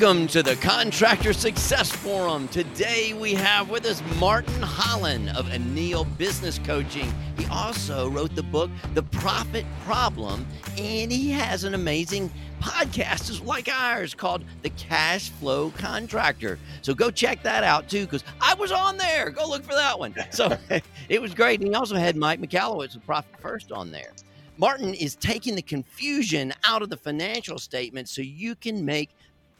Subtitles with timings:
[0.00, 2.48] Welcome to the Contractor Success Forum.
[2.48, 7.12] Today we have with us Martin Holland of Anil Business Coaching.
[7.36, 10.46] He also wrote the book The Profit Problem,
[10.78, 12.32] and he has an amazing
[12.62, 16.58] podcast just like ours called The Cash Flow Contractor.
[16.80, 19.28] So go check that out too, because I was on there.
[19.28, 20.14] Go look for that one.
[20.30, 20.56] So
[21.10, 21.60] it was great.
[21.60, 24.12] And he also had Mike Michalowicz of Profit First on there.
[24.56, 29.10] Martin is taking the confusion out of the financial statement so you can make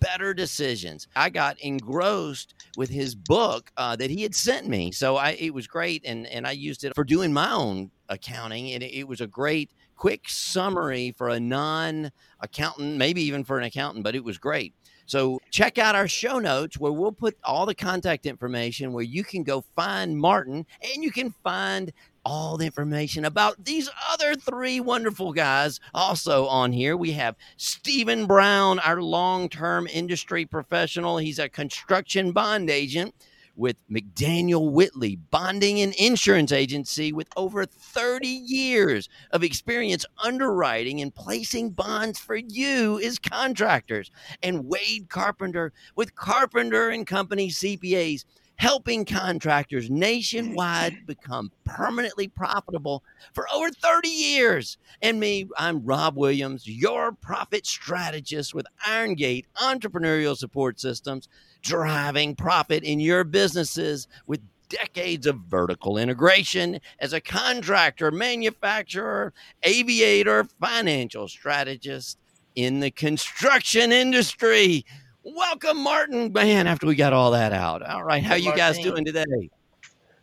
[0.01, 1.07] better decisions.
[1.15, 5.55] I got engrossed with his book uh, that he had sent me, so I it
[5.55, 9.09] was great, and and I used it for doing my own accounting, and it, it
[9.09, 12.11] was a great quick summary for a non
[12.41, 14.75] accountant, maybe even for an accountant, but it was great.
[15.11, 19.25] So check out our show notes where we'll put all the contact information where you
[19.25, 21.93] can go find Martin and you can find
[22.24, 26.96] all the information about these other three wonderful guys also on here.
[26.96, 31.18] We have Stephen Brown, our long term industry professional.
[31.18, 33.15] He's a construction bond agent
[33.57, 41.15] with McDaniel Whitley, bonding and insurance agency with over 30 years of experience underwriting and
[41.15, 44.10] placing bonds for you as contractors.
[44.43, 48.24] And Wade Carpenter with Carpenter and Company CPAs
[48.61, 53.02] helping contractors nationwide become permanently profitable
[53.33, 54.77] for over 30 years.
[55.01, 61.27] And me, I'm Rob Williams, your profit strategist with Irongate Entrepreneurial Support Systems,
[61.63, 70.45] driving profit in your businesses with decades of vertical integration as a contractor, manufacturer, aviator,
[70.61, 72.19] financial strategist
[72.56, 74.84] in the construction industry.
[75.22, 76.32] Welcome, Martin.
[76.32, 77.82] Man, after we got all that out.
[77.82, 78.22] All right.
[78.22, 79.50] How you guys doing today?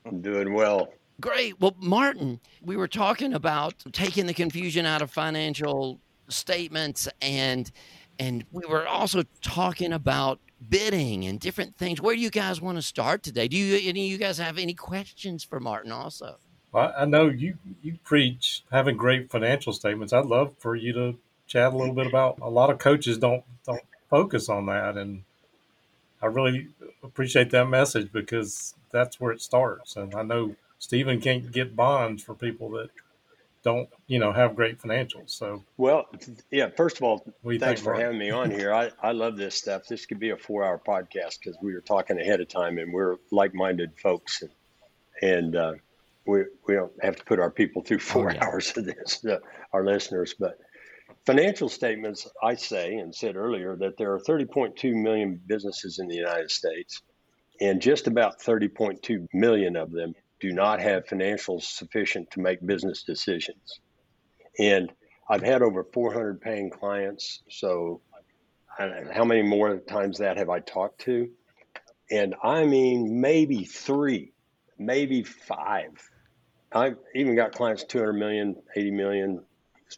[0.06, 0.94] I'm doing well.
[1.22, 1.60] Great.
[1.60, 7.72] Well, Martin, we were talking about taking the confusion out of financial statements and
[8.20, 10.40] and we were also talking about
[10.70, 12.02] bidding and different things.
[12.02, 13.48] Where do you guys want to start today?
[13.48, 16.38] Do you any of you guys have any questions for Martin also?
[16.72, 20.14] Well, I know you you preach having great financial statements.
[20.14, 23.44] I'd love for you to chat a little bit about a lot of coaches don't
[23.66, 24.98] don't focus on that.
[24.98, 25.24] And
[26.22, 26.68] I really
[27.04, 29.96] appreciate that message because that's where it starts.
[29.96, 32.90] And I know Stephen can't get bonds for people that
[33.64, 35.32] don't, you know, have great financials.
[35.32, 36.08] So, well,
[36.52, 37.26] yeah, first of all,
[37.60, 38.74] thanks for having me on here.
[38.74, 39.88] I, I love this stuff.
[39.88, 42.94] This could be a four hour podcast because we were talking ahead of time and
[42.94, 44.42] we're like minded folks.
[44.42, 44.52] And,
[45.22, 45.74] and uh,
[46.26, 48.46] we, we don't have to put our people through four oh, yeah.
[48.46, 49.40] hours of this, uh,
[49.74, 50.36] our listeners.
[50.40, 50.60] But
[51.28, 56.16] Financial statements, I say and said earlier that there are 30.2 million businesses in the
[56.16, 57.02] United States,
[57.60, 63.04] and just about 30.2 million of them do not have financials sufficient to make business
[63.04, 63.82] decisions.
[64.58, 64.90] And
[65.30, 68.00] I've had over 400 paying clients, so
[68.78, 71.30] how many more times that have I talked to?
[72.10, 74.32] And I mean, maybe three,
[74.80, 75.92] maybe five.
[76.72, 79.44] I've even got clients 200 million, 80 million,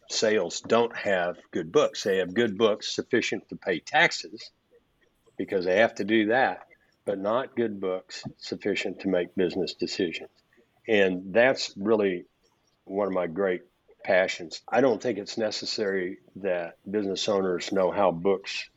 [0.09, 2.03] sales don't have good books.
[2.03, 4.51] They have good books sufficient to pay taxes
[5.37, 6.67] because they have to do that,
[7.05, 10.29] but not good books sufficient to make business decisions.
[10.87, 12.25] And that's really
[12.85, 13.61] one of my great
[14.03, 14.61] passions.
[14.67, 18.69] I don't think it's necessary that business owners know how books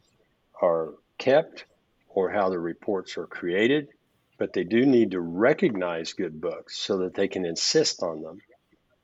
[0.61, 1.65] are kept
[2.09, 3.89] or how the reports are created,
[4.39, 8.39] but they do need to recognize good books so that they can insist on them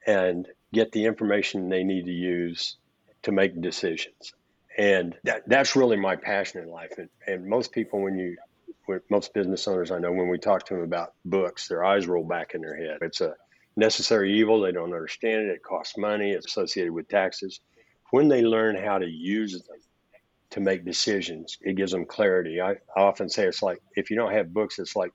[0.08, 2.76] and get the information they need to use
[3.22, 4.34] to make decisions.
[4.76, 6.92] And that, that's really my passion in life.
[6.98, 8.36] And, and most people, when you,
[9.10, 12.24] most business owners I know, when we talk to them about books, their eyes roll
[12.24, 12.98] back in their head.
[13.02, 13.34] It's a
[13.76, 14.60] necessary evil.
[14.60, 15.48] They don't understand it.
[15.48, 16.30] It costs money.
[16.30, 17.60] It's associated with taxes.
[18.10, 19.76] When they learn how to use them
[20.50, 22.60] to make decisions, it gives them clarity.
[22.60, 25.12] I, I often say it's like if you don't have books, it's like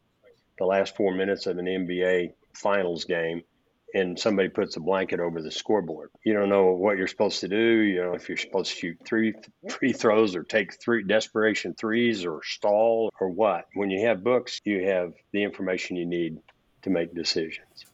[0.60, 3.44] the last four minutes of an NBA finals game
[3.94, 6.10] and somebody puts a blanket over the scoreboard.
[6.26, 7.82] You don't know what you're supposed to do.
[7.82, 9.34] You know if you're supposed to shoot three
[9.70, 13.66] free throws or take three desperation threes or stall or what.
[13.76, 16.40] When you have books, you have the information you need
[16.84, 17.86] to make decisions.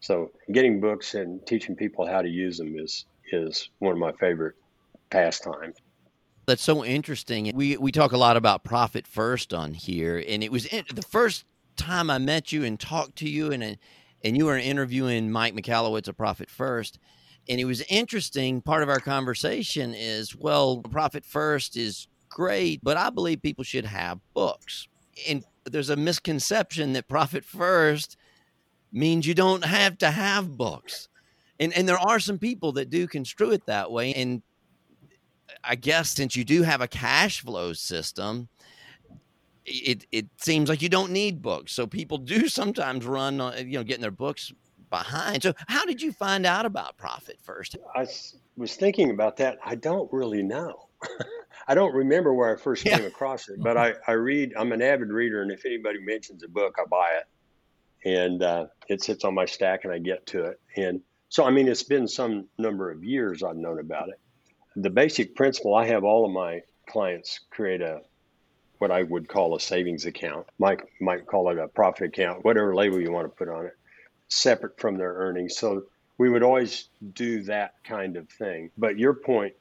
[0.00, 4.12] So getting books and teaching people how to use them is is one of my
[4.12, 4.54] favorite
[5.10, 5.76] pastimes.
[6.46, 7.50] That's so interesting.
[7.54, 11.44] We we talk a lot about profit first on here, and it was the first
[11.76, 13.76] time I met you and talked to you, and
[14.24, 16.98] and you were interviewing Mike Michalowicz of Profit First.
[17.48, 18.60] And it was interesting.
[18.60, 23.86] Part of our conversation is, well, Profit First is great, but I believe people should
[23.86, 24.86] have books.
[25.26, 28.16] And there's a misconception that Profit First
[28.92, 31.08] means you don't have to have books.
[31.60, 34.14] And and there are some people that do construe it that way.
[34.14, 34.42] And
[35.64, 38.48] I guess since you do have a cash flow system,
[39.68, 41.72] it it seems like you don't need books.
[41.72, 44.52] So people do sometimes run, you know, getting their books
[44.90, 45.42] behind.
[45.42, 47.76] So how did you find out about Profit First?
[47.94, 48.06] I
[48.56, 49.58] was thinking about that.
[49.64, 50.88] I don't really know.
[51.68, 52.96] I don't remember where I first yeah.
[52.96, 54.54] came across it, but I, I read.
[54.56, 58.66] I'm an avid reader, and if anybody mentions a book, I buy it, and uh,
[58.88, 60.60] it sits on my stack, and I get to it.
[60.76, 64.18] And so, I mean, it's been some number of years I've known about it.
[64.76, 68.00] The basic principle I have all of my clients create a
[68.78, 70.46] what I would call a savings account.
[70.58, 73.76] Mike might call it a profit account, whatever label you want to put on it,
[74.28, 75.56] separate from their earnings.
[75.56, 75.84] So
[76.16, 78.70] we would always do that kind of thing.
[78.76, 79.54] But your point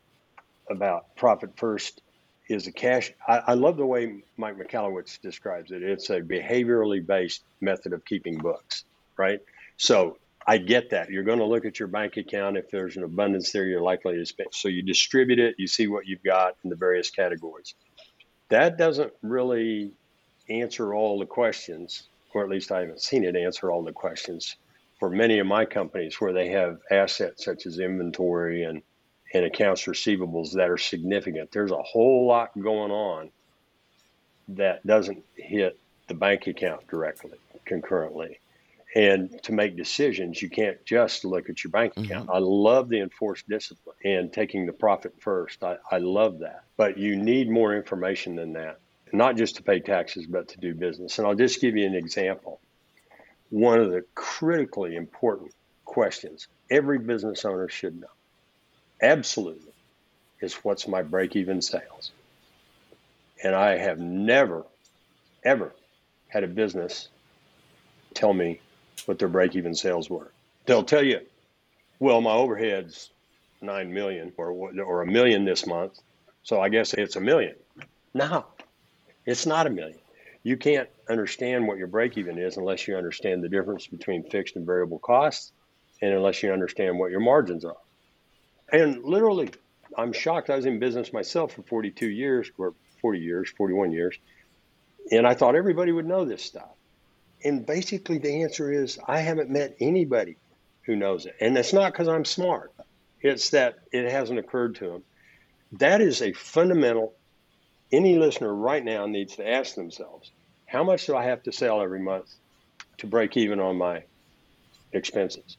[0.69, 2.01] about profit first
[2.49, 3.11] is a cash.
[3.27, 5.83] I, I love the way Mike Michalowicz describes it.
[5.83, 8.85] It's a behaviorally based method of keeping books,
[9.17, 9.39] right?
[9.77, 11.09] So I get that.
[11.09, 12.57] You're going to look at your bank account.
[12.57, 14.49] If there's an abundance there, you're likely to spend.
[14.53, 17.75] So you distribute it, you see what you've got in the various categories.
[18.49, 19.91] That doesn't really
[20.49, 22.03] answer all the questions,
[22.33, 24.55] or at least I haven't seen it answer all the questions
[24.99, 28.81] for many of my companies where they have assets such as inventory and,
[29.33, 31.51] and accounts receivables that are significant.
[31.51, 33.29] There's a whole lot going on
[34.49, 35.77] that doesn't hit
[36.07, 38.39] the bank account directly, concurrently.
[38.95, 42.27] And to make decisions, you can't just look at your bank account.
[42.27, 42.35] Mm-hmm.
[42.35, 45.63] I love the enforced discipline and taking the profit first.
[45.63, 46.63] I, I love that.
[46.77, 48.79] But you need more information than that,
[49.11, 51.19] not just to pay taxes, but to do business.
[51.19, 52.59] And I'll just give you an example
[53.49, 55.53] one of the critically important
[55.85, 58.07] questions every business owner should know.
[59.01, 59.71] Absolutely,
[60.41, 62.11] is what's my break even sales?
[63.43, 64.65] And I have never,
[65.43, 65.71] ever
[66.27, 67.07] had a business
[68.13, 68.59] tell me
[69.07, 70.31] what their break even sales were.
[70.65, 71.21] They'll tell you,
[71.99, 73.09] well, my overhead's
[73.61, 75.99] nine million or or a million this month,
[76.43, 77.55] so I guess it's a million.
[78.13, 78.45] No,
[79.25, 79.97] it's not a million
[80.47, 84.55] you can't understand what your break even is unless you understand the difference between fixed
[84.55, 85.51] and variable costs
[86.01, 87.75] and unless you understand what your margins are.
[88.71, 89.49] And literally,
[89.97, 90.49] I'm shocked.
[90.49, 94.17] I was in business myself for 42 years, or 40 years, 41 years,
[95.11, 96.69] and I thought everybody would know this stuff.
[97.43, 100.37] And basically, the answer is I haven't met anybody
[100.83, 101.35] who knows it.
[101.39, 102.73] And it's not because I'm smart,
[103.21, 105.03] it's that it hasn't occurred to them.
[105.73, 107.13] That is a fundamental,
[107.91, 110.31] any listener right now needs to ask themselves
[110.65, 112.33] how much do I have to sell every month
[112.97, 114.03] to break even on my
[114.91, 115.57] expenses?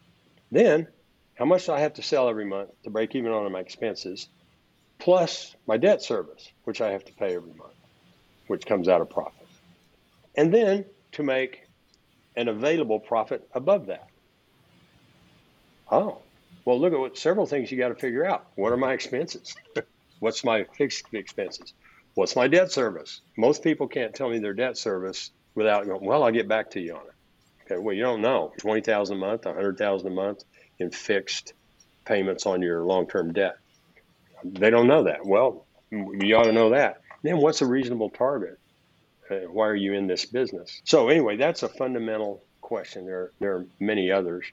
[0.51, 0.87] Then,
[1.35, 4.29] how much do I have to sell every month to break even on my expenses,
[4.99, 7.75] plus my debt service, which I have to pay every month,
[8.49, 9.47] which comes out of profit?
[10.37, 11.68] And then to make
[12.38, 14.08] an available profit above that.
[15.90, 16.19] Oh,
[16.64, 18.46] well, look at what several things you got to figure out.
[18.55, 19.56] What are my expenses?
[20.20, 21.73] What's my fixed expenses?
[22.14, 23.20] What's my debt service?
[23.37, 26.81] Most people can't tell me their debt service without going, well, I'll get back to
[26.81, 27.14] you on it.
[27.64, 28.52] Okay, well, you don't know.
[28.58, 30.44] 20000 a month, 100000 a month
[30.79, 31.55] in fixed
[32.05, 33.58] payments on your long term debt.
[34.44, 35.26] They don't know that.
[35.26, 37.00] Well, you ought to know that.
[37.23, 38.58] Then what's a reasonable target?
[39.29, 40.81] Why are you in this business?
[40.85, 43.07] So, anyway, that's a fundamental question.
[43.07, 44.47] There, there are many others,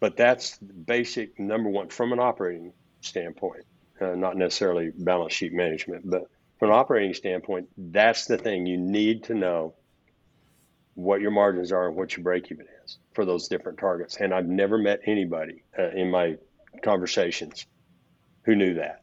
[0.00, 3.64] but that's basic number one from an operating standpoint,
[4.00, 6.24] uh, not necessarily balance sheet management, but
[6.58, 9.74] from an operating standpoint, that's the thing you need to know
[10.94, 14.16] what your margins are and what your break even is for those different targets.
[14.16, 16.36] And I've never met anybody uh, in my
[16.82, 17.66] conversations
[18.44, 19.02] who knew that.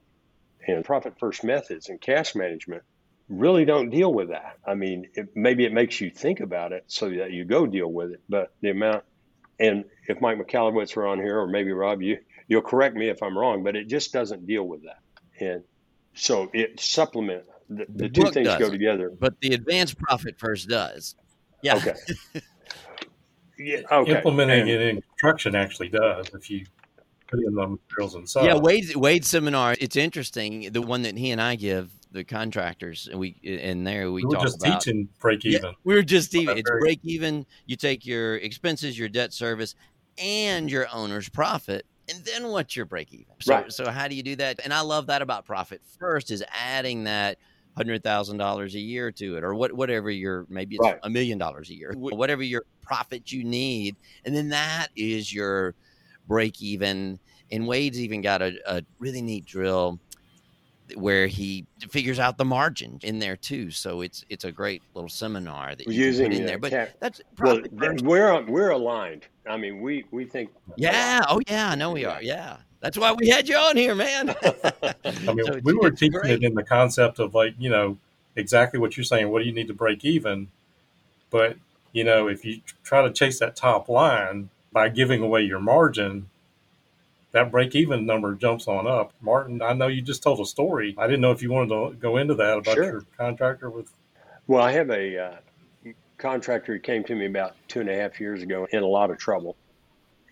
[0.68, 2.84] And profit first methods and cash management
[3.32, 4.58] really don't deal with that.
[4.66, 7.92] I mean, it, maybe it makes you think about it so that you go deal
[7.92, 9.04] with it, but the amount
[9.60, 13.22] and if Mike Michalowicz were on here, or maybe Rob, you you'll correct me if
[13.24, 15.00] I'm wrong, but it just doesn't deal with that.
[15.40, 15.64] And
[16.14, 19.12] so it supplement the, the, the two things go together.
[19.18, 21.16] But the advanced profit first does.
[21.62, 21.76] Yeah.
[21.76, 21.94] Okay.
[23.60, 23.82] yeah.
[23.92, 24.18] Okay.
[24.18, 26.66] Implementing and, it in construction actually does if you
[27.28, 28.46] put in the materials and stuff.
[28.46, 29.76] Yeah, Wade's Wade's seminar.
[29.80, 30.72] It's interesting.
[30.72, 34.34] The one that he and I give the contractors, and we in there we, we
[34.34, 35.64] talk just about, teaching break even.
[35.64, 36.58] Yeah, we are just even.
[36.58, 37.46] It's break even.
[37.66, 39.76] You take your expenses, your debt service,
[40.18, 43.34] and your owner's profit, and then what's your break even?
[43.40, 43.72] So, right.
[43.72, 44.60] so how do you do that?
[44.64, 47.38] And I love that about profit first is adding that
[47.78, 51.38] hundred thousand dollars a year to it, or what, whatever your maybe it's a million
[51.38, 55.76] dollars a year, whatever your profit you need, and then that is your
[56.28, 57.20] break even.
[57.54, 60.00] And Wade's even got a, a really neat drill
[60.96, 63.72] where he figures out the margin in there too.
[63.72, 66.58] So it's it's a great little seminar that you using in there.
[66.58, 67.62] But cap- that's well,
[68.04, 69.28] we're we're aligned.
[69.48, 70.52] I mean, we we think.
[70.76, 71.22] Yeah.
[71.28, 71.70] Oh yeah.
[71.70, 72.22] I know we are.
[72.22, 72.58] Yeah.
[72.82, 74.30] That's why we had you on here, man.
[74.44, 76.32] I mean, so we were teaching great.
[76.32, 77.98] it in the concept of like you know
[78.36, 79.30] exactly what you're saying.
[79.30, 80.48] What do you need to break even?
[81.30, 81.58] But
[81.94, 86.30] you know, if you try to chase that top line by giving away your margin,
[87.32, 89.14] that break even number jumps on up.
[89.22, 90.96] Martin, I know you just told a story.
[90.98, 92.84] I didn't know if you wanted to go into that about sure.
[92.84, 93.92] your contractor with.
[94.48, 95.36] Well, I have a uh,
[96.18, 99.12] contractor who came to me about two and a half years ago in a lot
[99.12, 99.58] of trouble.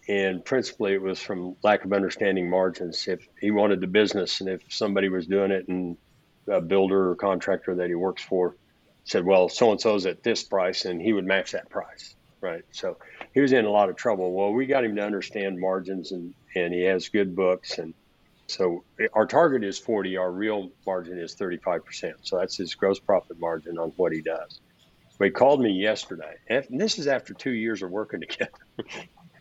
[0.07, 3.07] And principally, it was from lack of understanding margins.
[3.07, 5.97] If he wanted the business, and if somebody was doing it, and
[6.47, 8.55] a builder or contractor that he works for
[9.03, 12.63] said, "Well, so and so's at this price," and he would match that price, right?
[12.71, 12.97] So
[13.33, 14.33] he was in a lot of trouble.
[14.33, 17.93] Well, we got him to understand margins, and and he has good books, and
[18.47, 20.17] so our target is 40.
[20.17, 22.15] Our real margin is 35 percent.
[22.23, 24.59] So that's his gross profit margin on what he does.
[25.21, 28.51] He called me yesterday, and this is after two years of working together,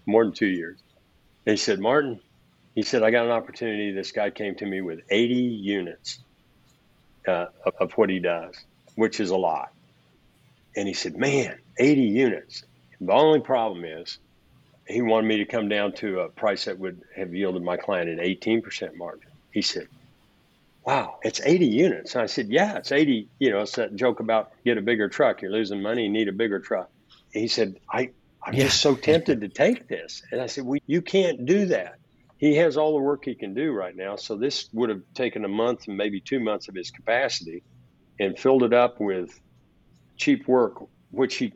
[0.06, 0.78] more than two years.
[1.46, 2.20] And he said, Martin,
[2.74, 3.92] he said, I got an opportunity.
[3.92, 6.18] This guy came to me with 80 units
[7.26, 8.54] uh, of, of what he does,
[8.96, 9.72] which is a lot.
[10.76, 12.64] And he said, Man, 80 units.
[13.00, 14.18] The only problem is
[14.88, 18.08] he wanted me to come down to a price that would have yielded my client
[18.08, 19.30] an 18% margin.
[19.52, 19.88] He said,
[20.84, 22.14] Wow, it's 80 units.
[22.14, 23.28] And I said, Yeah, it's 80.
[23.38, 25.42] You know, it's that joke about get a bigger truck.
[25.42, 26.90] You're losing money, you need a bigger truck.
[27.30, 28.10] He said, I,
[28.42, 28.64] I'm yeah.
[28.64, 30.22] just so tempted to take this.
[30.32, 31.96] And I said, Well, you can't do that.
[32.38, 34.16] He has all the work he can do right now.
[34.16, 37.62] So this would have taken a month and maybe two months of his capacity
[38.18, 39.38] and filled it up with
[40.16, 41.52] cheap work, which he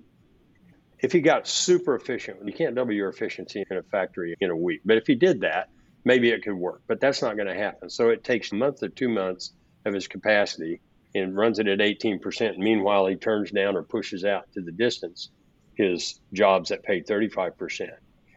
[1.03, 4.57] if he got super efficient, you can't double your efficiency in a factory in a
[4.57, 4.83] week.
[4.85, 5.69] But if he did that,
[6.05, 6.83] maybe it could work.
[6.87, 7.91] But that's not going to happen.
[7.91, 9.53] So it takes a month or two months
[9.85, 10.81] of his capacity
[11.15, 12.57] and runs it at 18%.
[12.57, 15.31] Meanwhile, he turns down or pushes out to the distance
[15.75, 17.89] his jobs that pay 35%.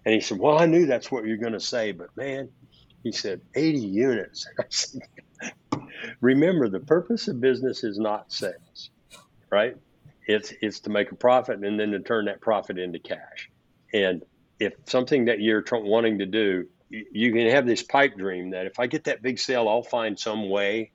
[0.05, 2.49] And he said, Well, I knew that's what you're going to say, but man,
[3.03, 4.47] he said, 80 units.
[6.21, 8.89] Remember, the purpose of business is not sales,
[9.51, 9.77] right?
[10.27, 13.49] It's it's to make a profit and then to turn that profit into cash.
[13.93, 14.23] And
[14.59, 18.79] if something that you're wanting to do, you can have this pipe dream that if
[18.79, 20.91] I get that big sale, I'll find some way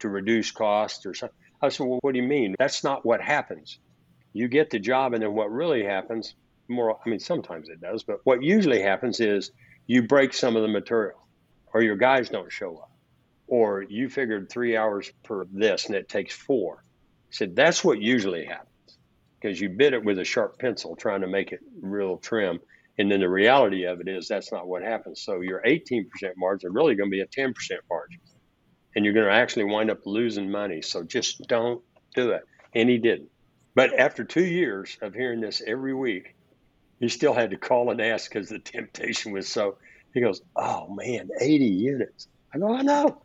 [0.00, 1.36] to reduce cost or something.
[1.62, 2.54] I said, well, what do you mean?
[2.58, 3.78] That's not what happens.
[4.32, 6.34] You get the job, and then what really happens,
[6.68, 9.50] more, I mean, sometimes it does, but what usually happens is
[9.86, 11.18] you break some of the material,
[11.74, 12.92] or your guys don't show up,
[13.46, 16.82] or you figured three hours per this and it takes four.
[16.82, 18.69] I said, that's what usually happens
[19.40, 22.60] because you bit it with a sharp pencil trying to make it real trim.
[22.98, 25.22] And then the reality of it is that's not what happens.
[25.22, 26.06] So your 18%
[26.36, 27.54] margin are really going to be a 10%
[27.88, 28.20] margin.
[28.94, 30.82] And you're going to actually wind up losing money.
[30.82, 31.82] So just don't
[32.14, 32.42] do it.
[32.74, 33.30] And he didn't.
[33.74, 36.34] But after two years of hearing this every week,
[36.98, 39.78] he still had to call and ask because the temptation was so.
[40.12, 42.28] He goes, Oh man, 80 units.
[42.52, 43.22] I go, I know.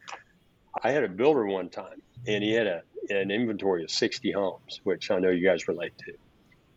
[0.81, 4.81] I had a builder one time and he had a an inventory of 60 homes,
[4.83, 6.13] which I know you guys relate to.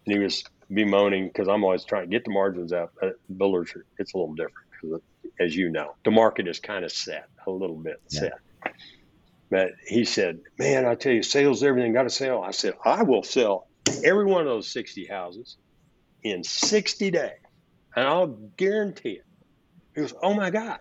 [0.07, 2.93] And he was bemoaning because I'm always trying to get the margins up.
[3.35, 5.01] Builders, are, it's a little different because,
[5.41, 8.21] as you know, the market is kind of set a little bit yeah.
[8.21, 8.33] set.
[9.51, 13.03] But he said, "Man, I tell you, sales, everything got to sell." I said, "I
[13.03, 13.67] will sell
[14.05, 15.57] every one of those 60 houses
[16.23, 17.31] in 60 days,
[17.97, 19.25] and I'll guarantee it."
[19.95, 20.81] He goes, "Oh my God!"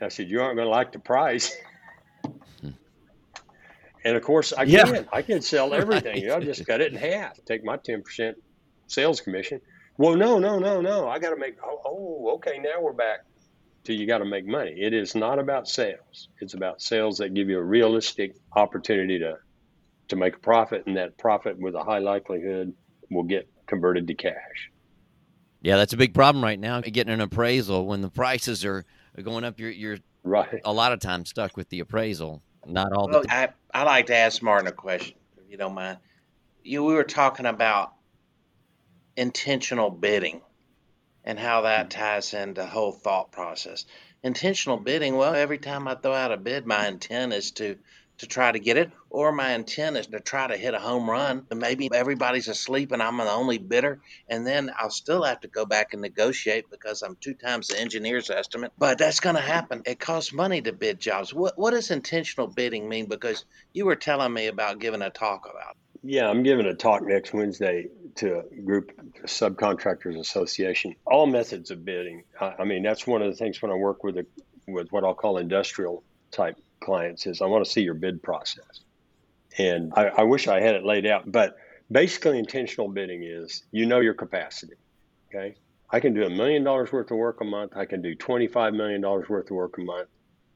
[0.00, 1.56] I said, "You aren't going to like the price."
[4.04, 4.84] And of course, I yeah.
[4.84, 5.08] can.
[5.12, 6.30] I can sell everything.
[6.30, 7.38] I'll just cut it in half.
[7.44, 8.36] Take my ten percent
[8.86, 9.60] sales commission.
[9.98, 11.08] Well, no, no, no, no.
[11.08, 11.56] I got to make.
[11.64, 12.58] Oh, oh, okay.
[12.58, 13.20] Now we're back
[13.84, 14.74] to you got to make money.
[14.76, 16.28] It is not about sales.
[16.40, 19.38] It's about sales that give you a realistic opportunity to
[20.08, 22.74] to make a profit, and that profit with a high likelihood
[23.10, 24.70] will get converted to cash.
[25.62, 26.80] Yeah, that's a big problem right now.
[26.80, 28.84] Getting an appraisal when the prices are
[29.20, 30.60] going up, you're you're right.
[30.64, 32.42] A lot of times stuck with the appraisal.
[32.66, 35.74] Not all well, the I, I like to ask Martin a question, if you don't
[35.74, 35.98] mind.
[36.62, 37.92] You we were talking about
[39.16, 40.40] intentional bidding
[41.24, 42.00] and how that mm-hmm.
[42.00, 43.84] ties into the whole thought process.
[44.22, 47.76] Intentional bidding, well, every time I throw out a bid, my intent is to
[48.18, 51.08] to try to get it, or my intent is to try to hit a home
[51.08, 51.46] run.
[51.50, 55.48] And maybe everybody's asleep and I'm the only bidder, and then I'll still have to
[55.48, 58.72] go back and negotiate because I'm two times the engineer's estimate.
[58.78, 59.82] But that's going to happen.
[59.86, 61.34] It costs money to bid jobs.
[61.34, 63.06] What what does intentional bidding mean?
[63.06, 65.72] Because you were telling me about giving a talk about.
[65.72, 65.76] It.
[66.02, 68.92] Yeah, I'm giving a talk next Wednesday to a group
[69.24, 70.94] subcontractors association.
[71.04, 72.22] All methods of bidding.
[72.40, 74.26] I, I mean, that's one of the things when I work with a,
[74.68, 76.56] with what I'll call industrial type
[76.86, 78.74] clients is I want to see your bid process.
[79.58, 81.56] And I, I wish I had it laid out, but
[81.90, 84.78] basically intentional bidding is you know your capacity.
[85.28, 85.56] Okay.
[85.90, 87.72] I can do a million dollars worth of work a month.
[87.76, 90.08] I can do $25 million worth of work a month.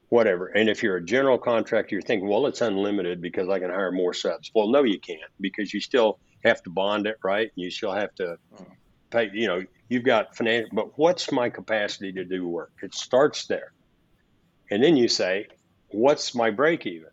[0.09, 0.47] whatever.
[0.47, 3.93] And if you're a general contractor, you're thinking, well, it's unlimited because I can hire
[3.93, 4.51] more subs.
[4.53, 7.49] Well, no, you can't because you still have to bond it, right?
[7.55, 8.37] You still have to
[9.09, 12.73] pay, you know, you've got financial, but what's my capacity to do work?
[12.83, 13.71] It starts there.
[14.69, 15.47] And then you say,
[15.91, 17.09] what's my break even?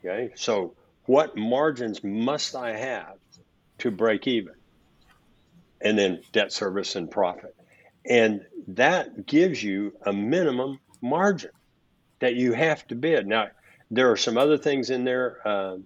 [0.00, 0.32] Okay.
[0.34, 0.74] So
[1.06, 3.16] what margins must I have
[3.78, 4.54] to break even?
[5.80, 7.56] And then debt service and profit.
[8.04, 11.50] And that gives you a minimum margin
[12.20, 13.26] that you have to bid.
[13.26, 13.48] Now,
[13.90, 15.46] there are some other things in there.
[15.46, 15.84] Um,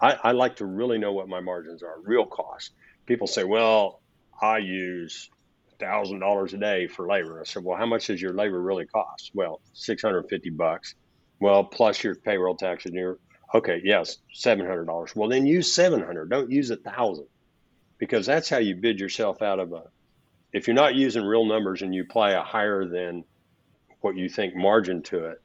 [0.00, 2.70] I, I, like to really know what my margins are, real cost.
[3.06, 4.00] People say, well,
[4.40, 5.30] I use
[5.78, 7.40] thousand dollars a day for labor.
[7.40, 9.30] I said, well, how much does your labor really cost?
[9.34, 10.94] Well, six hundred fifty bucks.
[11.40, 13.18] Well, plus your payroll tax and your
[13.54, 15.14] okay, yes, seven hundred dollars.
[15.14, 16.30] Well, then use seven hundred.
[16.30, 17.26] Don't use a thousand,
[17.98, 19.84] because that's how you bid yourself out of a.
[20.52, 23.24] If you're not using real numbers and you apply a higher than
[24.00, 25.42] what you think margin to it,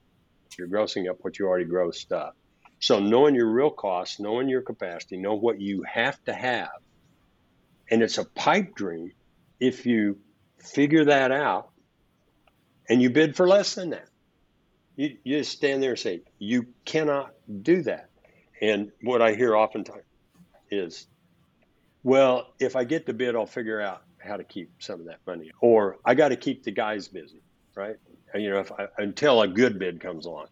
[0.58, 2.36] you're grossing up what you already grossed up.
[2.80, 6.70] So knowing your real costs, knowing your capacity, know what you have to have,
[7.92, 9.12] and it's a pipe dream
[9.64, 10.18] if you
[10.60, 11.70] figure that out
[12.90, 14.10] and you bid for less than that.
[14.98, 18.10] You, you just stand there and say, you cannot do that.
[18.62, 20.04] And what I hear oftentimes
[20.70, 21.08] is,
[22.04, 25.20] well, if I get the bid, I'll figure out how to keep some of that
[25.26, 25.50] money.
[25.62, 27.42] Or I got to keep the guys busy,
[27.74, 27.96] right?
[28.36, 30.48] You know, if I, until a good bid comes along.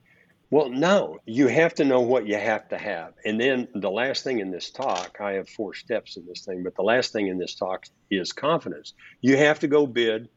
[0.51, 3.13] Well, no, you have to know what you have to have.
[3.23, 6.61] And then the last thing in this talk, I have four steps in this thing,
[6.61, 8.93] but the last thing in this talk is confidence.
[9.21, 10.27] You have to go bid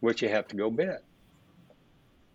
[0.00, 0.98] what you have to go bid.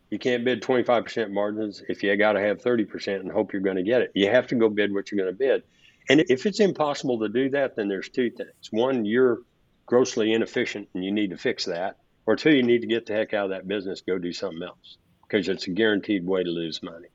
[0.10, 3.78] You can't bid 25% margins if you got to have 30% and hope you're going
[3.78, 4.12] to get it.
[4.16, 5.62] You have to go bid what you're going to bid.
[6.10, 8.72] And if it's impossible to do that, then there's two things.
[8.72, 9.38] One, you're
[9.86, 11.98] grossly inefficient and you need to fix that.
[12.26, 14.64] Or two, you need to get the heck out of that business, go do something
[14.64, 17.10] else because it's a guaranteed way to lose money.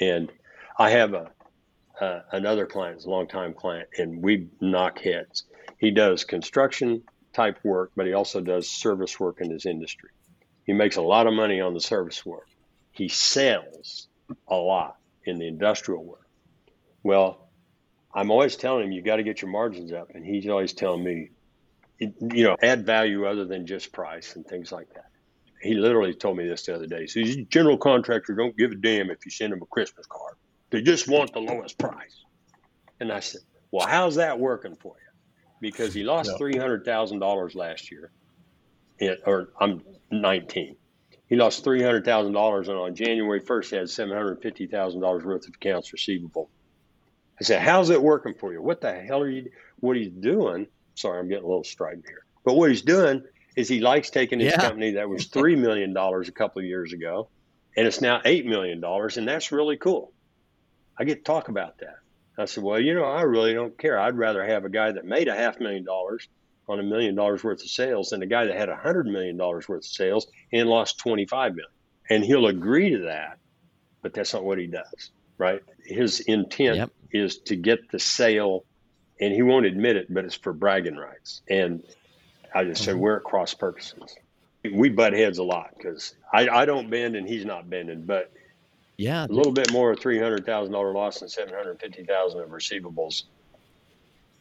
[0.00, 0.30] And
[0.78, 1.30] I have a
[2.00, 5.44] uh, another client, a longtime client, and we knock heads.
[5.78, 7.02] He does construction
[7.32, 10.10] type work, but he also does service work in his industry.
[10.64, 12.48] He makes a lot of money on the service work.
[12.90, 14.08] He sells
[14.48, 16.26] a lot in the industrial work.
[17.02, 17.48] Well,
[18.14, 21.04] I'm always telling him you got to get your margins up, and he's always telling
[21.04, 21.30] me,
[21.98, 25.11] you know, add value other than just price and things like that
[25.62, 27.02] he literally told me this the other day.
[27.02, 30.34] He says, general contractor don't give a damn if you send them a Christmas card.
[30.70, 32.24] They just want the lowest price.
[32.98, 35.10] And I said, well, how's that working for you?
[35.60, 38.10] Because he lost three hundred thousand dollars last year,
[38.98, 40.76] it, or I'm nineteen.
[41.28, 44.66] He lost three hundred thousand dollars, and on January first, he had seven hundred fifty
[44.66, 46.50] thousand dollars worth of accounts receivable.
[47.40, 48.60] I said, "How's it working for you?
[48.60, 49.50] What the hell are you?
[49.78, 50.66] What he's doing?
[50.96, 52.24] Sorry, I'm getting a little strident here.
[52.44, 53.22] But what he's doing
[53.56, 54.60] is he likes taking his yeah.
[54.60, 57.28] company that was three million dollars a couple of years ago,
[57.76, 60.12] and it's now eight million dollars, and that's really cool.
[60.98, 61.96] I get to talk about that.
[62.38, 63.98] I said, well, you know, I really don't care.
[63.98, 66.28] I'd rather have a guy that made a half million dollars
[66.68, 69.36] on a million dollars worth of sales than a guy that had a hundred million
[69.36, 71.70] dollars worth of sales and lost twenty five million.
[72.08, 73.38] And he'll agree to that,
[74.02, 75.60] but that's not what he does, right?
[75.84, 76.90] His intent yep.
[77.10, 78.64] is to get the sale,
[79.20, 81.42] and he won't admit it, but it's for bragging rights.
[81.48, 81.82] And
[82.54, 83.02] I just said mm-hmm.
[83.02, 84.16] we're at cross purposes.
[84.64, 88.32] We butt heads a lot because I, I don't bend and he's not bending, but
[88.96, 92.40] yeah, a little bit more three hundred thousand dollar loss and seven hundred fifty thousand
[92.40, 93.24] of receivables.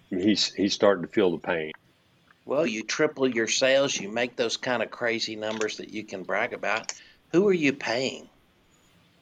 [0.09, 1.71] He's he's starting to feel the pain.
[2.45, 6.23] Well, you triple your sales, you make those kind of crazy numbers that you can
[6.23, 6.93] brag about.
[7.31, 8.27] Who are you paying?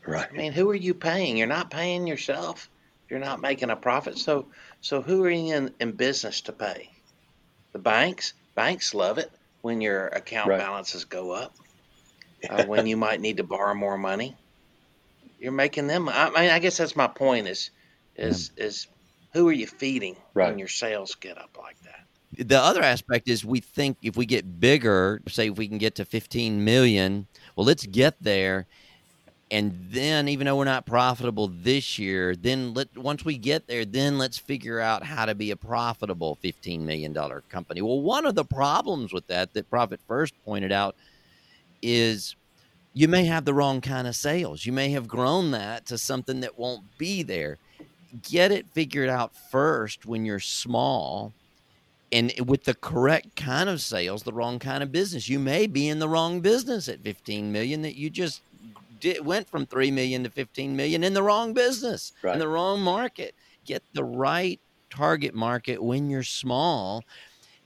[0.06, 0.28] Right.
[0.32, 1.38] I mean, who are you paying?
[1.38, 2.70] You're not paying yourself.
[3.10, 4.18] You're not making a profit.
[4.18, 4.48] So,
[4.82, 6.90] so who are you in, in business to pay?
[7.74, 8.34] The banks?
[8.60, 10.60] Banks love it when your account right.
[10.60, 11.56] balances go up,
[12.50, 14.36] uh, when you might need to borrow more money.
[15.40, 16.10] You're making them.
[16.10, 17.48] I mean, I guess that's my point.
[17.48, 17.70] Is
[18.18, 18.66] is yeah.
[18.66, 18.88] is
[19.32, 20.50] who are you feeding right.
[20.50, 22.48] when your sales get up like that?
[22.48, 25.96] The other aspect is we think if we get bigger, say if we can get
[25.96, 28.68] to 15 million, well, let's get there
[29.52, 33.86] and then even though we're not profitable this year then let once we get there
[33.86, 37.82] then let's figure out how to be a profitable 15 million dollar company.
[37.82, 40.96] Well one of the problems with that that profit first pointed out
[41.82, 42.36] is
[42.94, 44.66] you may have the wrong kind of sales.
[44.66, 47.58] You may have grown that to something that won't be there.
[48.24, 51.32] Get it figured out first when you're small
[52.12, 55.30] and with the correct kind of sales the wrong kind of business.
[55.30, 58.42] You may be in the wrong business at 15 million that you just
[59.00, 62.34] did, went from 3 million to 15 million in the wrong business, right.
[62.34, 63.36] in the wrong market.
[63.66, 64.60] Get the right
[64.90, 67.04] target market when you're small,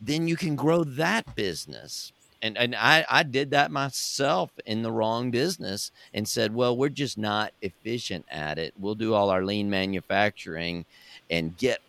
[0.02, 4.92] then you can grow that business And and I, I did that myself in the
[4.92, 8.74] wrong business and said, well, we're just not efficient at it.
[8.78, 10.86] We'll do all our lean manufacturing
[11.30, 11.80] and get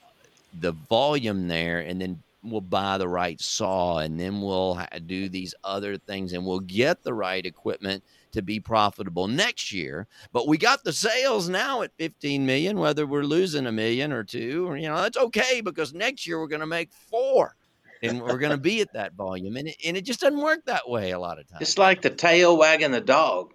[0.61, 5.54] the volume there and then we'll buy the right saw and then we'll do these
[5.64, 8.04] other things and we'll get the right equipment
[8.35, 13.07] to be profitable next year but we got the sales now at 15 million whether
[13.07, 16.47] we're losing a million or two or you know that's okay because next year we're
[16.47, 17.57] going to make four
[18.03, 20.64] and we're going to be at that volume and it, and it just doesn't work
[20.66, 23.53] that way a lot of times it's like the tail wagging the dog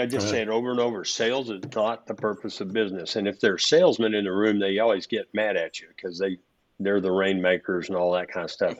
[0.00, 1.04] I just say it over and over.
[1.04, 3.16] Sales is not the purpose of business.
[3.16, 6.38] And if there's salesmen in the room, they always get mad at you because they
[6.78, 8.78] they're the rainmakers and all that kind of stuff.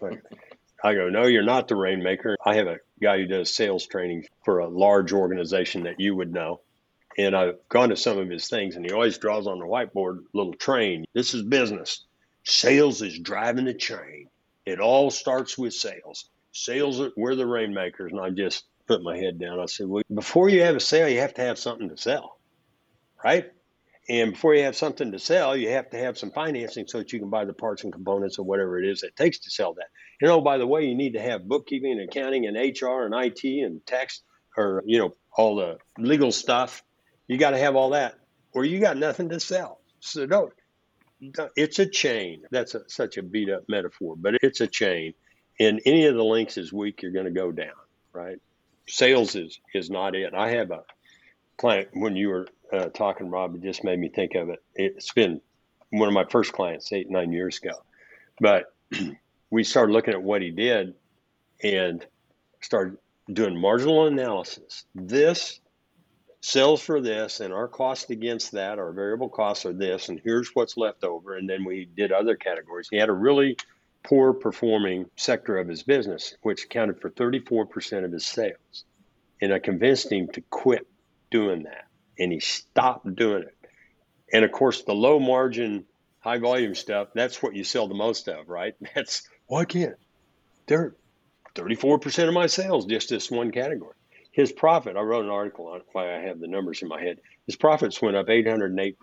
[0.83, 2.37] I go, no, you're not the rainmaker.
[2.45, 6.33] I have a guy who does sales training for a large organization that you would
[6.33, 6.61] know.
[7.17, 10.21] And I've gone to some of his things, and he always draws on the whiteboard
[10.33, 11.05] little train.
[11.15, 12.05] This is business.
[12.45, 14.29] Sales is driving the train.
[14.65, 16.31] It all starts with sales.
[16.53, 18.13] Sales, we're the rainmakers.
[18.13, 19.59] And I just put my head down.
[19.59, 22.39] I said, well, before you have a sale, you have to have something to sell,
[23.25, 23.51] right?
[24.09, 27.13] And before you have something to sell, you have to have some financing so that
[27.13, 29.75] you can buy the parts and components or whatever it is it takes to sell
[29.75, 29.89] that.
[30.21, 33.05] You oh, know, by the way, you need to have bookkeeping and accounting and HR
[33.05, 34.23] and IT and tax
[34.57, 36.83] or, you know, all the legal stuff.
[37.27, 38.15] You got to have all that
[38.53, 39.81] or you got nothing to sell.
[40.01, 40.53] So don't,
[41.55, 42.43] it's a chain.
[42.51, 45.13] That's a, such a beat up metaphor, but it's a chain.
[45.61, 47.75] And any of the links is weak, you're going to go down,
[48.13, 48.39] right?
[48.89, 50.33] Sales is, is not it.
[50.33, 50.85] I have a
[51.59, 54.63] client when you were uh, talking, Rob, it just made me think of it.
[54.75, 55.41] It's been
[55.91, 57.75] one of my first clients eight, nine years ago.
[58.41, 58.75] But
[59.51, 60.95] we started looking at what he did
[61.63, 62.05] and
[62.61, 62.99] started
[63.33, 64.85] doing marginal analysis.
[64.95, 65.61] This
[66.41, 70.51] sells for this, and our cost against that, our variable costs are this, and here's
[70.55, 71.37] what's left over.
[71.37, 72.89] And then we did other categories.
[72.91, 73.57] He had a really
[74.05, 78.85] poor performing sector of his business, which accounted for 34% of his sales.
[79.41, 80.87] And I convinced him to quit
[81.31, 81.88] doing that
[82.19, 83.57] and he stopped doing it.
[84.33, 85.85] And of course, the low margin,
[86.21, 88.75] high volume stuff, that's what you sell the most of, right?
[88.95, 89.97] That's why well, can't.
[90.67, 90.95] They're
[91.55, 93.95] 34% of my sales, just this one category.
[94.33, 97.19] His profit, I wrote an article on why I have the numbers in my head.
[97.47, 98.97] His profits went up 808%.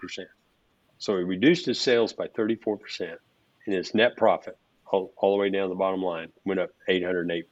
[0.99, 3.17] So he reduced his sales by 34%,
[3.65, 7.43] and his net profit, all, all the way down the bottom line, went up 808%.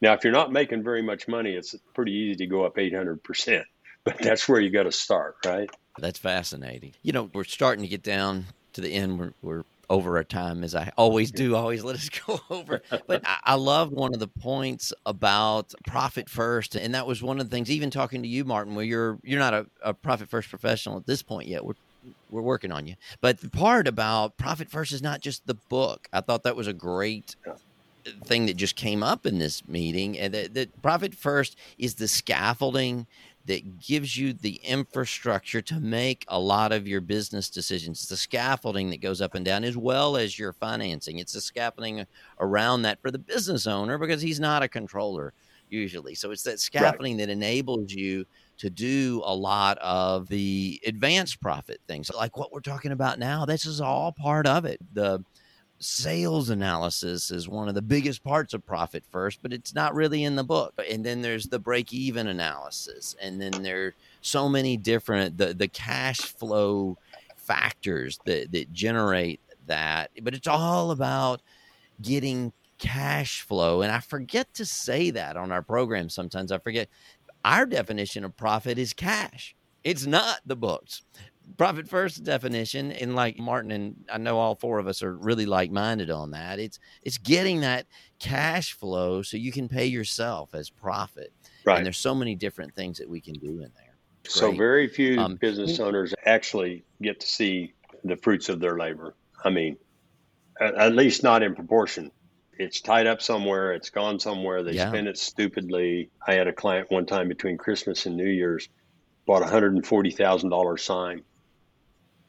[0.00, 3.62] Now, if you're not making very much money, it's pretty easy to go up 800%
[4.04, 5.70] but that's where you got to start, right?
[5.98, 6.94] That's fascinating.
[7.02, 9.18] You know, we're starting to get down to the end.
[9.18, 11.54] We're, we're over our time, as I always do.
[11.54, 12.82] Always let us go over.
[13.06, 17.40] But I, I love one of the points about profit first, and that was one
[17.40, 17.70] of the things.
[17.70, 21.06] Even talking to you, Martin, where you're you're not a, a profit first professional at
[21.06, 21.64] this point yet.
[21.64, 21.74] We're
[22.30, 22.94] we're working on you.
[23.20, 26.08] But the part about profit first is not just the book.
[26.12, 27.36] I thought that was a great
[28.24, 32.08] thing that just came up in this meeting, and that, that profit first is the
[32.08, 33.06] scaffolding
[33.46, 38.00] that gives you the infrastructure to make a lot of your business decisions.
[38.00, 41.18] It's the scaffolding that goes up and down, as well as your financing.
[41.18, 42.06] It's the scaffolding
[42.38, 45.32] around that for the business owner because he's not a controller
[45.68, 46.14] usually.
[46.14, 47.26] So it's that scaffolding right.
[47.26, 48.26] that enables you
[48.58, 53.44] to do a lot of the advanced profit things, like what we're talking about now.
[53.44, 54.78] This is all part of it.
[54.92, 55.24] The
[55.82, 60.24] sales analysis is one of the biggest parts of profit first but it's not really
[60.24, 60.72] in the book.
[60.90, 63.16] And then there's the break even analysis.
[63.20, 66.98] And then there's so many different the the cash flow
[67.36, 70.10] factors that that generate that.
[70.22, 71.42] But it's all about
[72.00, 73.82] getting cash flow.
[73.82, 76.52] And i forget to say that on our program sometimes.
[76.52, 76.88] I forget.
[77.44, 79.56] Our definition of profit is cash.
[79.82, 81.02] It's not the books
[81.56, 85.46] profit first definition and like martin and i know all four of us are really
[85.46, 87.86] like-minded on that it's it's getting that
[88.18, 91.32] cash flow so you can pay yourself as profit
[91.64, 91.76] right.
[91.76, 93.96] and there's so many different things that we can do in there.
[94.24, 97.74] So very few um, business owners actually get to see
[98.04, 99.14] the fruits of their labor.
[99.44, 99.76] I mean
[100.60, 102.10] at, at least not in proportion.
[102.58, 104.88] It's tied up somewhere it's gone somewhere they yeah.
[104.88, 106.10] spend it stupidly.
[106.26, 108.68] I had a client one time between christmas and new year's
[109.26, 111.22] bought a hundred and forty thousand dollar sign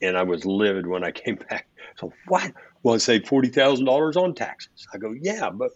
[0.04, 1.68] and I was livid when I came back.
[1.98, 2.52] So what?
[2.84, 4.88] Well, I saved forty thousand dollars on taxes.
[4.94, 5.72] I go, yeah, but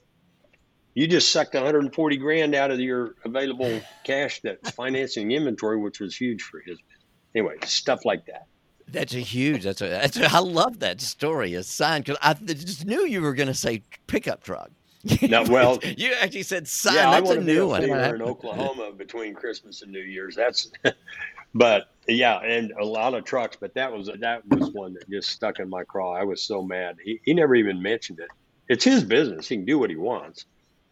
[0.97, 6.15] you just sucked 140 grand out of your available cash that's financing inventory, which was
[6.15, 6.77] huge for his.
[6.79, 7.05] Business.
[7.35, 8.47] Anyway, stuff like that.
[8.87, 9.63] That's a huge.
[9.63, 9.89] That's a.
[9.89, 11.53] That's a I love that story.
[11.53, 14.71] A sign because I just knew you were going to say pickup truck.
[15.21, 16.95] No, well, you actually said sign.
[16.95, 17.83] Yeah, that's I a new one.
[17.83, 17.91] in
[18.23, 20.35] Oklahoma between Christmas and New Year's.
[20.35, 20.71] That's
[21.57, 23.57] but yeah, and a lot of trucks.
[23.59, 26.13] But that was that was one that just stuck in my craw.
[26.13, 26.97] I was so mad.
[27.03, 28.29] He he never even mentioned it.
[28.69, 29.47] It's his business.
[29.47, 30.45] He can do what he wants.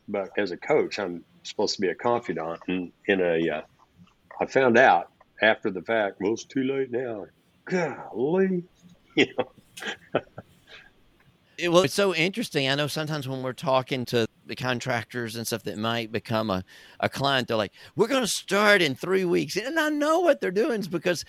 [0.08, 2.60] but as a coach, I'm supposed to be a confidant.
[2.68, 3.62] And in a, uh,
[4.40, 7.26] I found out after the fact, well, it's too late now.
[7.66, 8.64] Golly,
[9.16, 10.22] you know.
[11.58, 12.70] it, well, it's so interesting.
[12.70, 16.64] I know sometimes when we're talking to the contractors and stuff that might become a,
[17.00, 19.56] a client, they're like, we're going to start in three weeks.
[19.56, 21.26] And I know what they're doing is because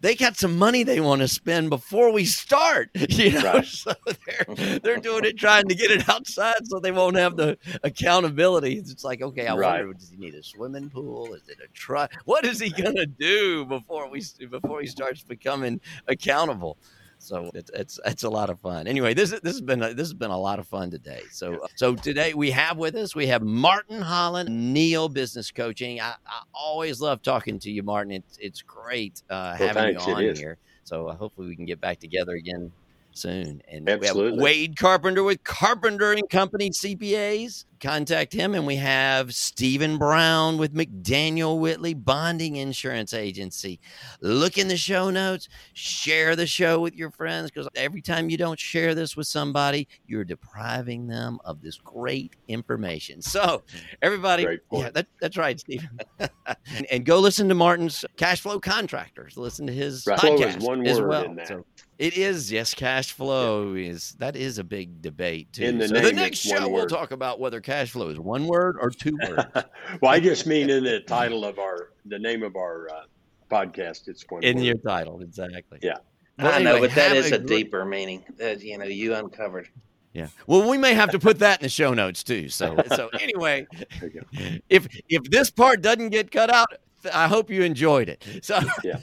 [0.00, 2.90] they got some money they want to spend before we start.
[3.18, 3.64] You know, right.
[3.64, 7.58] so they're they're doing it trying to get it outside so they won't have the
[7.82, 8.74] accountability.
[8.74, 9.78] It's like, okay, I right.
[9.80, 11.34] wonder does he need a swimming pool?
[11.34, 12.12] Is it a truck?
[12.26, 16.76] What is he gonna do before we before he starts becoming accountable?
[17.18, 18.86] So it's it's it's a lot of fun.
[18.86, 21.22] Anyway, this this has been a, this has been a lot of fun today.
[21.30, 26.00] So so today we have with us we have Martin Holland, Neal Business Coaching.
[26.00, 28.12] I, I always love talking to you, Martin.
[28.12, 30.58] It's it's great uh, well, having thanks, you on here.
[30.84, 32.72] So uh, hopefully we can get back together again
[33.12, 33.62] soon.
[33.68, 34.42] And Absolutely.
[34.42, 37.64] Wade Carpenter with Carpenter and Company CPAs.
[37.80, 38.54] Contact him.
[38.54, 43.80] And we have Stephen Brown with McDaniel Whitley Bonding Insurance Agency.
[44.20, 48.36] Look in the show notes, share the show with your friends because every time you
[48.36, 53.22] don't share this with somebody, you're depriving them of this great information.
[53.22, 53.62] So,
[54.02, 55.88] everybody, yeah, that, that's right, Stephen.
[56.18, 59.36] and, and, go listen to Martin's Cash Flow Contractors.
[59.36, 60.18] Listen to his right.
[60.18, 61.36] podcast as well.
[61.46, 61.64] So,
[61.98, 63.90] it is yes, cash flow yeah.
[63.90, 65.64] is that is a big debate too.
[65.64, 68.78] In the, so the next show we'll talk about whether cash flow is one word
[68.80, 69.44] or two words.
[70.00, 73.02] well, I just mean in the title of our the name of our uh,
[73.50, 74.42] podcast, it's one.
[74.42, 74.64] In word.
[74.64, 75.78] your title, exactly.
[75.82, 75.98] Yeah.
[76.38, 79.68] Well, I know, but that is a, a deeper meaning that you know you uncovered.
[80.14, 80.28] Yeah.
[80.46, 82.48] Well, we may have to put that in the show notes too.
[82.48, 83.66] So, so anyway,
[84.70, 86.68] if if this part doesn't get cut out,
[87.12, 88.24] I hope you enjoyed it.
[88.40, 89.00] So, yeah.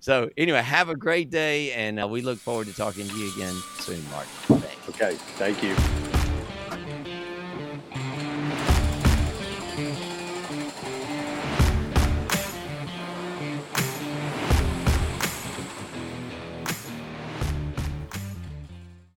[0.00, 3.32] so anyway, have a great day, and uh, we look forward to talking to you
[3.34, 4.26] again soon, Mark.
[4.26, 4.88] Thanks.
[4.90, 6.21] Okay, thank you.